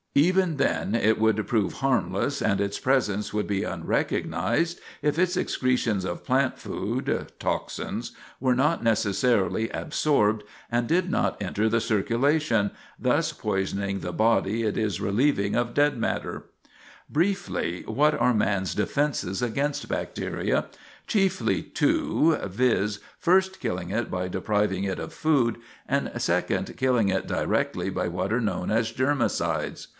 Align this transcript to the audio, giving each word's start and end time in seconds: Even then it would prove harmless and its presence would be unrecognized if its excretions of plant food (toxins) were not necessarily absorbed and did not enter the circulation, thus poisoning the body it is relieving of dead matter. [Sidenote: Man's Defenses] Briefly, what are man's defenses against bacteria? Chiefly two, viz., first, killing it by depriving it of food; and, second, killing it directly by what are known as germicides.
Even 0.15 0.57
then 0.57 0.93
it 0.93 1.19
would 1.19 1.47
prove 1.47 1.73
harmless 1.73 2.41
and 2.41 2.59
its 2.59 2.77
presence 2.79 3.33
would 3.33 3.47
be 3.47 3.63
unrecognized 3.63 4.81
if 5.01 5.17
its 5.17 5.37
excretions 5.37 6.03
of 6.03 6.25
plant 6.25 6.57
food 6.57 7.27
(toxins) 7.39 8.11
were 8.41 8.55
not 8.55 8.83
necessarily 8.83 9.69
absorbed 9.69 10.43
and 10.69 10.87
did 10.87 11.09
not 11.09 11.41
enter 11.41 11.69
the 11.69 11.79
circulation, 11.79 12.71
thus 12.99 13.31
poisoning 13.31 13.99
the 13.99 14.11
body 14.11 14.63
it 14.63 14.75
is 14.75 14.99
relieving 14.99 15.55
of 15.55 15.73
dead 15.75 15.97
matter. 15.97 16.45
[Sidenote: 17.07 17.27
Man's 17.27 17.37
Defenses] 17.37 17.47
Briefly, 17.47 17.93
what 17.93 18.19
are 18.19 18.33
man's 18.33 18.75
defenses 18.75 19.41
against 19.41 19.87
bacteria? 19.87 20.65
Chiefly 21.07 21.61
two, 21.61 22.37
viz., 22.47 22.99
first, 23.17 23.61
killing 23.61 23.91
it 23.91 24.11
by 24.11 24.27
depriving 24.27 24.83
it 24.83 24.99
of 24.99 25.13
food; 25.13 25.57
and, 25.87 26.11
second, 26.17 26.75
killing 26.75 27.07
it 27.07 27.27
directly 27.27 27.89
by 27.89 28.09
what 28.09 28.33
are 28.33 28.41
known 28.41 28.71
as 28.71 28.91
germicides. 28.91 29.87